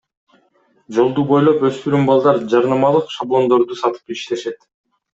[0.97, 4.71] Жолду бойлой өспүрүм балдар жарнамалык шаблондорду сатып иштешет.